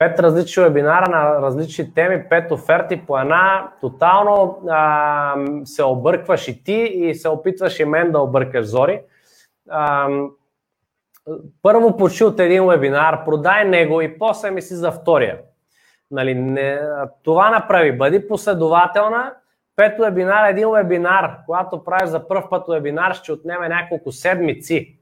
Пет 0.00 0.20
различни 0.20 0.62
вебинара 0.62 1.10
на 1.10 1.42
различни 1.42 1.94
теми, 1.94 2.28
пет 2.28 2.52
оферти 2.52 3.06
по 3.06 3.18
една. 3.18 3.72
Тотално 3.80 4.62
а, 4.68 5.34
се 5.64 5.84
объркваш 5.84 6.48
и 6.48 6.64
ти 6.64 6.72
и 6.72 7.14
се 7.14 7.28
опитваш 7.28 7.80
и 7.80 7.84
мен 7.84 8.12
да 8.12 8.18
объркаш 8.18 8.66
Зори. 8.66 9.00
А, 9.70 10.08
първо 11.62 11.96
почи 11.96 12.24
от 12.24 12.40
един 12.40 12.66
вебинар, 12.66 13.24
продай 13.24 13.64
него 13.64 14.00
и 14.00 14.18
после 14.18 14.50
мисли 14.50 14.74
за 14.74 14.92
втория. 14.92 15.38
Нали, 16.10 16.34
не, 16.34 16.80
това 17.22 17.50
направи. 17.50 17.98
Бъди 17.98 18.28
последователна. 18.28 19.34
Пет 19.76 19.98
вебинар, 19.98 20.48
един 20.48 20.70
вебинар, 20.70 21.36
когато 21.46 21.84
правиш 21.84 22.08
за 22.08 22.28
първ 22.28 22.42
път 22.50 22.64
вебинар, 22.68 23.12
ще 23.12 23.32
отнеме 23.32 23.68
няколко 23.68 24.12
седмици. 24.12 24.98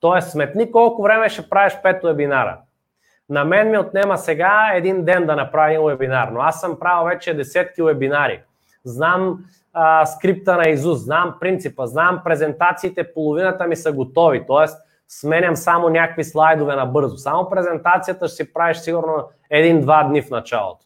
Тоест, 0.00 0.30
сметни 0.30 0.72
колко 0.72 1.02
време 1.02 1.28
ще 1.28 1.48
правиш 1.48 1.78
пет 1.82 2.02
вебинара. 2.02 2.58
На 3.32 3.44
мен 3.44 3.70
ми 3.70 3.78
отнема 3.78 4.18
сега 4.18 4.70
един 4.74 5.04
ден 5.04 5.26
да 5.26 5.36
направя 5.36 5.72
един 5.72 5.86
вебинар, 5.86 6.28
но 6.28 6.40
аз 6.40 6.60
съм 6.60 6.78
правил 6.78 7.04
вече 7.04 7.34
десетки 7.34 7.82
вебинари. 7.82 8.42
Знам 8.84 9.38
а, 9.72 10.06
скрипта 10.06 10.56
на 10.56 10.68
Изус, 10.68 10.98
знам 10.98 11.34
принципа, 11.40 11.86
знам 11.86 12.20
презентациите, 12.24 13.12
половината 13.14 13.66
ми 13.66 13.76
са 13.76 13.92
готови, 13.92 14.46
т.е. 14.46 14.66
сменям 15.08 15.56
само 15.56 15.88
някакви 15.88 16.24
слайдове 16.24 16.76
набързо. 16.76 17.16
Само 17.16 17.50
презентацията 17.50 18.28
ще 18.28 18.36
си 18.36 18.52
правиш 18.52 18.76
сигурно 18.76 19.28
един-два 19.50 20.02
дни 20.02 20.22
в 20.22 20.30
началото. 20.30 20.84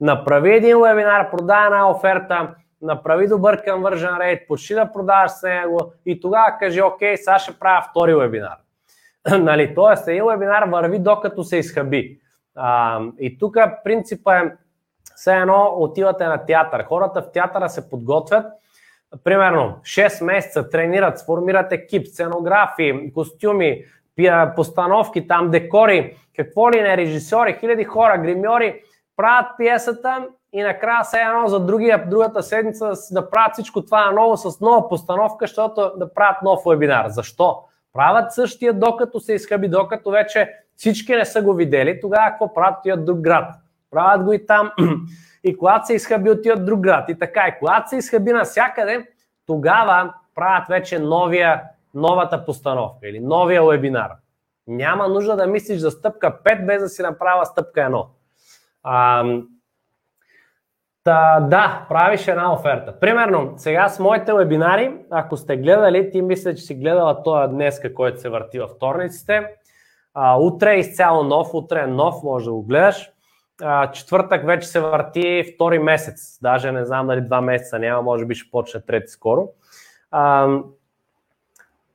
Направи 0.00 0.54
един 0.54 0.80
вебинар, 0.80 1.30
продай 1.30 1.64
една 1.64 1.90
оферта, 1.90 2.54
направи 2.82 3.28
добър 3.28 3.62
conversion 3.64 4.18
rate, 4.18 4.46
почти 4.46 4.74
да 4.74 4.92
продаваш 4.92 5.30
с 5.30 5.42
него 5.42 5.92
и 6.06 6.20
тогава 6.20 6.56
кажи, 6.58 6.82
окей, 6.82 7.16
сега 7.16 7.38
ще 7.38 7.58
правя 7.58 7.86
втори 7.90 8.14
вебинар. 8.14 8.63
нали, 9.38 9.74
тоест, 9.74 10.08
един 10.08 10.24
вебинар 10.24 10.62
върви 10.62 10.98
докато 10.98 11.44
се 11.44 11.56
изхъби. 11.56 12.18
А, 12.56 13.00
и 13.18 13.38
тук 13.38 13.56
принципа 13.84 14.38
е 14.38 14.52
все 15.16 15.36
едно 15.36 15.74
отивате 15.76 16.26
на 16.26 16.46
театър. 16.46 16.84
Хората 16.84 17.22
в 17.22 17.32
театъра 17.32 17.68
се 17.68 17.90
подготвят, 17.90 18.46
примерно 19.24 19.78
6 19.82 20.24
месеца 20.24 20.70
тренират, 20.70 21.18
сформират 21.18 21.72
екип, 21.72 22.06
сценографи, 22.06 23.12
костюми, 23.14 23.84
постановки, 24.56 25.26
там 25.26 25.50
декори, 25.50 26.16
какво 26.36 26.70
ли 26.70 26.82
не, 26.82 26.96
режисьори, 26.96 27.56
хиляди 27.60 27.84
хора, 27.84 28.18
гримьори, 28.18 28.80
правят 29.16 29.46
пиесата 29.58 30.28
и 30.52 30.62
накрая 30.62 31.04
се 31.04 31.20
едно 31.20 31.46
за 31.46 31.60
другия, 31.60 32.08
другата 32.10 32.42
седмица 32.42 32.92
да 33.10 33.30
правят 33.30 33.52
всичко 33.52 33.84
това 33.84 34.10
ново 34.10 34.36
с 34.36 34.60
нова 34.60 34.88
постановка, 34.88 35.46
защото 35.46 35.92
да 35.96 36.14
правят 36.14 36.42
нов 36.42 36.60
вебинар. 36.66 37.08
Защо? 37.08 37.64
Правят 37.94 38.32
същия 38.32 38.72
докато 38.72 39.20
се 39.20 39.34
изхъби, 39.34 39.68
докато 39.68 40.10
вече 40.10 40.50
всички 40.76 41.16
не 41.16 41.24
са 41.24 41.42
го 41.42 41.54
видели, 41.54 42.00
тогава 42.00 42.30
какво 42.30 42.54
правят 42.54 42.78
отиват 42.78 43.04
друг 43.04 43.18
град. 43.18 43.54
Правят 43.90 44.24
го 44.24 44.32
и 44.32 44.46
там. 44.46 44.72
И 45.44 45.56
когато 45.56 45.86
се 45.86 45.94
изхъби, 45.94 46.30
отиват 46.30 46.64
друг 46.64 46.80
град. 46.80 47.08
И 47.08 47.18
така, 47.18 47.48
и 47.48 47.58
когато 47.58 47.88
се 47.88 47.96
изхъби 47.96 48.32
навсякъде, 48.32 49.06
тогава 49.46 50.14
правят 50.34 50.68
вече 50.68 50.98
новия, 50.98 51.62
новата 51.94 52.44
постановка 52.44 53.08
или 53.08 53.20
новия 53.20 53.64
вебинар. 53.64 54.10
Няма 54.66 55.08
нужда 55.08 55.36
да 55.36 55.46
мислиш 55.46 55.78
за 55.78 55.90
стъпка 55.90 56.38
5, 56.44 56.66
без 56.66 56.82
да 56.82 56.88
си 56.88 57.02
направя 57.02 57.46
стъпка 57.46 57.80
1. 57.80 58.06
А, 58.82 59.24
Та, 61.04 61.40
да, 61.40 61.86
правиш 61.88 62.28
една 62.28 62.52
оферта. 62.52 63.00
Примерно, 63.00 63.52
сега 63.56 63.88
с 63.88 63.98
моите 63.98 64.32
вебинари, 64.32 64.94
ако 65.10 65.36
сте 65.36 65.56
гледали, 65.56 66.10
ти 66.10 66.22
мисля, 66.22 66.54
че 66.54 66.62
си 66.62 66.74
гледала 66.74 67.22
този 67.22 67.52
днеска, 67.52 67.94
който 67.94 68.20
се 68.20 68.28
върти 68.28 68.58
във 68.58 68.70
вторниците. 68.70 69.46
А, 70.14 70.38
утре 70.38 70.74
е 70.74 70.78
изцяло 70.78 71.22
нов, 71.22 71.54
утре 71.54 71.80
е 71.80 71.86
нов, 71.86 72.14
може 72.22 72.44
да 72.44 72.52
го 72.52 72.62
гледаш. 72.62 73.10
А, 73.62 73.90
четвъртък 73.90 74.46
вече 74.46 74.68
се 74.68 74.80
върти 74.80 75.44
втори 75.54 75.78
месец. 75.78 76.38
Даже 76.42 76.72
не 76.72 76.84
знам 76.84 77.06
дали 77.06 77.20
два 77.20 77.40
месеца 77.40 77.78
няма, 77.78 78.02
може 78.02 78.26
би 78.26 78.34
ще 78.34 78.50
почне 78.50 78.80
трети 78.80 79.08
скоро. 79.08 79.48
А, 80.10 80.48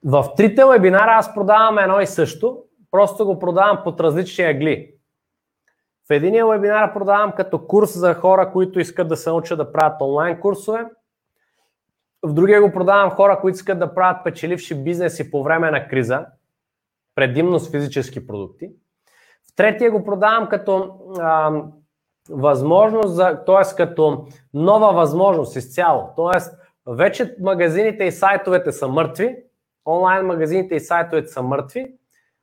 в 0.06 0.25
трите 0.38 0.66
вебинара 0.66 1.12
аз 1.12 1.33
продавам 1.33 1.78
едно 1.78 2.00
и 2.00 2.07
също, 2.07 2.57
просто 2.91 3.25
го 3.25 3.39
продавам 3.39 3.81
под 3.83 4.01
различни 4.01 4.44
агли. 4.44 4.91
В 6.09 6.15
единия 6.15 6.47
вебинар 6.47 6.93
продавам 6.93 7.31
като 7.31 7.67
курс 7.67 7.99
за 7.99 8.13
хора, 8.13 8.51
които 8.51 8.79
искат 8.79 9.07
да 9.07 9.17
се 9.17 9.29
научат 9.29 9.57
да 9.57 9.71
правят 9.71 10.01
онлайн 10.01 10.39
курсове. 10.39 10.85
В 12.23 12.33
другия 12.33 12.61
го 12.61 12.71
продавам 12.71 13.09
хора, 13.09 13.39
които 13.41 13.55
искат 13.55 13.79
да 13.79 13.93
правят 13.93 14.23
печеливши 14.23 14.83
бизнеси 14.83 15.31
по 15.31 15.43
време 15.43 15.71
на 15.71 15.87
криза, 15.87 16.25
предимно 17.15 17.59
с 17.59 17.71
физически 17.71 18.27
продукти. 18.27 18.69
В 19.51 19.55
третия 19.55 19.91
го 19.91 20.03
продавам 20.03 20.49
като 20.49 20.95
а, 21.19 21.51
възможност, 22.29 23.17
т.е. 23.17 23.75
като 23.77 24.27
нова 24.53 24.93
възможност 24.93 25.55
изцяло. 25.55 26.09
Т.е. 26.15 26.41
вече 26.87 27.35
магазините 27.39 28.03
и 28.03 28.11
сайтовете 28.11 28.71
са 28.71 28.87
мъртви, 28.87 29.35
онлайн 29.85 30.25
магазините 30.25 30.75
и 30.75 30.79
сайтовете 30.79 31.27
са 31.27 31.41
мъртви, 31.41 31.93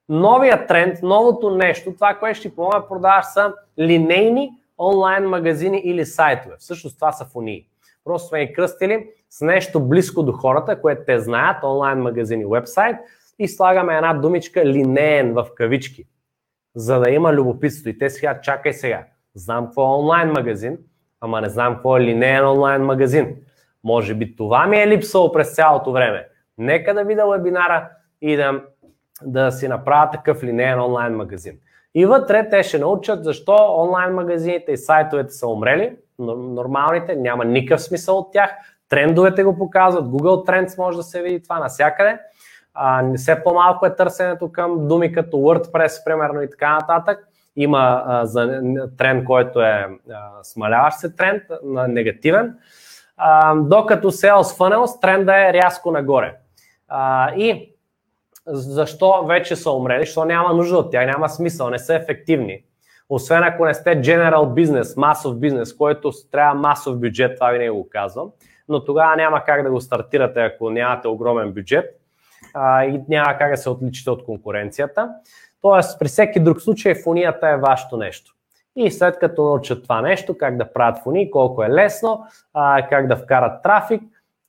Новия 0.08 0.66
тренд, 0.66 1.02
новото 1.02 1.50
нещо, 1.50 1.94
това, 1.94 2.14
което 2.14 2.38
ще 2.38 2.54
помогне 2.54 2.80
да 2.80 2.88
продаваш 2.88 3.24
са 3.24 3.54
линейни 3.78 4.50
онлайн 4.78 5.24
магазини 5.24 5.78
или 5.78 6.06
сайтове. 6.06 6.54
Всъщност 6.58 6.96
това 6.96 7.12
са 7.12 7.24
фунии. 7.24 7.68
Просто 8.04 8.28
сме 8.28 8.46
ги 8.46 8.52
кръстили 8.52 9.08
с 9.30 9.40
нещо 9.40 9.80
близко 9.80 10.22
до 10.22 10.32
хората, 10.32 10.80
което 10.80 11.02
те 11.06 11.20
знаят, 11.20 11.64
онлайн 11.64 11.98
магазини, 11.98 12.46
вебсайт 12.46 12.96
и 13.38 13.48
слагаме 13.48 13.96
една 13.96 14.14
думичка 14.14 14.66
линеен 14.66 15.34
в 15.34 15.46
кавички, 15.54 16.04
за 16.74 17.00
да 17.00 17.10
има 17.10 17.32
любопитство. 17.32 17.88
И 17.88 17.98
те 17.98 18.10
сега, 18.10 18.40
чакай 18.40 18.72
сега, 18.72 19.04
знам 19.34 19.64
какво 19.64 19.82
е 19.82 19.98
онлайн 19.98 20.28
магазин, 20.28 20.78
ама 21.20 21.40
не 21.40 21.48
знам 21.48 21.74
какво 21.74 21.96
е 21.96 22.00
линеен 22.00 22.46
онлайн 22.46 22.82
магазин. 22.82 23.36
Може 23.84 24.14
би 24.14 24.36
това 24.36 24.66
ми 24.66 24.78
е 24.78 24.88
липсало 24.88 25.32
през 25.32 25.54
цялото 25.54 25.92
време. 25.92 26.28
Нека 26.58 26.94
да 26.94 27.04
видя 27.04 27.26
вебинара 27.26 27.88
и 28.20 28.36
да 28.36 28.62
да 29.22 29.50
си 29.50 29.68
направят 29.68 30.12
такъв 30.12 30.42
линейен 30.42 30.80
онлайн 30.80 31.16
магазин. 31.16 31.58
И 31.94 32.06
вътре 32.06 32.48
те 32.48 32.62
ще 32.62 32.78
научат 32.78 33.24
защо 33.24 33.56
онлайн 33.78 34.14
магазините 34.14 34.72
и 34.72 34.76
сайтовете 34.76 35.30
са 35.30 35.46
умрели, 35.48 35.96
нормалните, 36.18 37.16
няма 37.16 37.44
никакъв 37.44 37.82
смисъл 37.82 38.18
от 38.18 38.32
тях. 38.32 38.50
Трендовете 38.88 39.44
го 39.44 39.58
показват, 39.58 40.04
Google 40.04 40.48
Trends 40.48 40.78
може 40.78 40.96
да 40.96 41.02
се 41.02 41.22
види 41.22 41.42
това 41.42 41.58
навсякъде. 41.58 42.18
А, 42.74 43.14
все 43.16 43.42
по-малко 43.42 43.86
е 43.86 43.96
търсенето 43.96 44.52
към 44.52 44.88
думи 44.88 45.12
като 45.12 45.36
WordPress, 45.36 46.04
примерно 46.04 46.42
и 46.42 46.50
така 46.50 46.74
нататък. 46.74 47.28
Има 47.56 48.02
а, 48.06 48.26
за 48.26 48.62
тренд, 48.98 49.24
който 49.24 49.60
е 49.60 49.88
а, 50.10 50.30
смаляващ 50.42 50.98
се 50.98 51.16
тренд, 51.16 51.42
а, 51.76 51.88
негативен. 51.88 52.54
А, 53.16 53.54
докато 53.54 54.12
Sales 54.12 54.58
Funnels 54.58 55.00
тренда 55.00 55.48
е 55.48 55.52
рязко 55.52 55.90
нагоре. 55.90 56.34
А, 56.88 57.34
и 57.34 57.75
защо 58.46 59.24
вече 59.26 59.56
са 59.56 59.70
умрели, 59.70 60.06
защото 60.06 60.26
няма 60.26 60.54
нужда 60.54 60.78
от 60.78 60.90
тях, 60.90 61.06
няма 61.06 61.28
смисъл, 61.28 61.70
не 61.70 61.78
са 61.78 61.94
ефективни. 61.94 62.62
Освен 63.08 63.42
ако 63.42 63.64
не 63.64 63.74
сте 63.74 63.90
general 63.90 64.54
бизнес, 64.54 64.96
масов 64.96 65.38
бизнес, 65.38 65.76
който 65.76 66.12
трябва 66.32 66.54
масов 66.54 67.00
бюджет, 67.00 67.34
това 67.34 67.50
винаги 67.50 67.70
го 67.70 67.88
казвам, 67.90 68.30
но 68.68 68.84
тогава 68.84 69.16
няма 69.16 69.44
как 69.44 69.62
да 69.62 69.70
го 69.70 69.80
стартирате, 69.80 70.40
ако 70.40 70.70
нямате 70.70 71.08
огромен 71.08 71.52
бюджет 71.52 72.00
а, 72.54 72.84
и 72.84 73.00
няма 73.08 73.38
как 73.38 73.50
да 73.50 73.56
се 73.56 73.70
отличите 73.70 74.10
от 74.10 74.24
конкуренцията. 74.24 75.10
Тоест, 75.62 75.98
при 75.98 76.08
всеки 76.08 76.40
друг 76.40 76.60
случай 76.60 76.94
фунията 76.94 77.48
е 77.48 77.56
вашето 77.56 77.96
нещо. 77.96 78.32
И 78.76 78.90
след 78.90 79.18
като 79.18 79.42
научат 79.44 79.82
това 79.82 80.02
нещо, 80.02 80.38
как 80.38 80.56
да 80.56 80.72
правят 80.72 80.98
фуни, 81.02 81.30
колко 81.30 81.62
е 81.62 81.70
лесно, 81.70 82.26
а, 82.54 82.88
как 82.88 83.06
да 83.06 83.16
вкарат 83.16 83.62
трафик, 83.62 84.02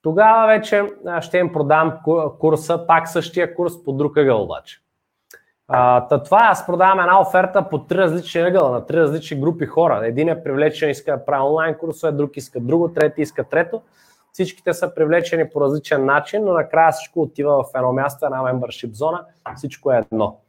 тогава 0.08 0.48
вече 0.48 0.84
ще 1.22 1.38
им 1.38 1.54
продам 1.54 2.00
курса, 2.40 2.88
пак 2.88 3.10
същия 3.10 3.56
курс 3.56 3.84
по 3.84 3.92
друг 3.92 4.18
ъгъл 4.18 4.44
обаче. 4.44 4.82
Та 6.10 6.24
това 6.24 6.40
аз 6.42 6.66
продавам 6.66 7.00
една 7.00 7.22
оферта 7.22 7.70
по 7.70 7.84
три 7.84 7.98
различни 7.98 8.42
ъгъла, 8.42 8.72
на 8.72 8.86
три 8.86 8.98
различни 8.98 9.40
групи 9.40 9.66
хора. 9.66 10.02
Един 10.04 10.30
е 10.30 10.44
привлечен, 10.44 10.90
иска 10.90 11.18
да 11.18 11.26
прави 11.26 11.44
онлайн 11.44 11.76
курсове, 11.76 12.12
друг 12.12 12.38
иска 12.38 12.60
друго, 12.60 12.94
трети 12.94 13.22
иска 13.22 13.44
трето. 13.44 13.82
Всичките 14.34 14.74
са 14.74 14.96
привлечени 14.96 15.50
по 15.50 15.62
различен 15.62 16.06
начин, 16.06 16.46
но 16.46 16.54
накрая 16.54 16.92
всичко 16.92 17.22
отива 17.22 17.64
в 17.64 17.66
едно 17.76 17.94
място, 17.94 18.26
една 18.26 18.42
membership 18.42 18.92
зона, 18.92 19.26
всичко 19.56 19.92
е 19.92 19.98
едно. 20.12 20.40